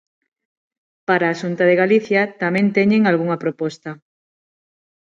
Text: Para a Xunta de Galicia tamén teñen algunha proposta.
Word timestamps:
Para 1.07 1.25
a 1.29 1.37
Xunta 1.41 1.63
de 1.69 1.79
Galicia 1.81 2.21
tamén 2.43 2.65
teñen 2.77 3.01
algunha 3.05 3.41
proposta. 3.43 3.91